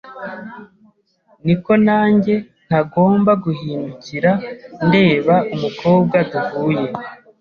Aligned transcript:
niko 1.45 1.71
nange 1.85 2.35
ntagomba 2.67 3.31
guhindukira 3.43 4.31
ndeba 4.87 5.35
umukobwa 5.55 6.17
duhuye 6.31 6.87